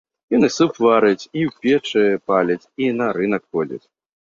Ён 0.35 0.45
і 0.45 0.47
суп 0.55 0.79
варыць, 0.85 1.23
і 1.41 1.43
ў 1.49 1.53
печы 1.67 2.03
паліць, 2.33 2.67
і 2.87 2.91
на 2.99 3.13
рынак 3.21 3.43
ходзіць. 3.53 3.83